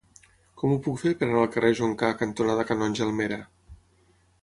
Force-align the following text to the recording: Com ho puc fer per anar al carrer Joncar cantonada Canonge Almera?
Com 0.61 0.73
ho 0.75 0.79
puc 0.87 0.97
fer 1.01 1.11
per 1.19 1.27
anar 1.27 1.43
al 1.43 1.53
carrer 1.57 1.71
Joncar 1.81 2.11
cantonada 2.25 2.69
Canonge 2.73 3.09
Almera? 3.11 3.43